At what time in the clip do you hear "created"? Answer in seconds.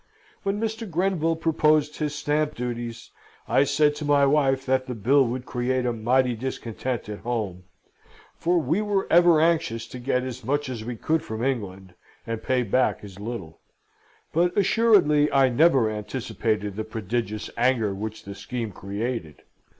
18.71-19.43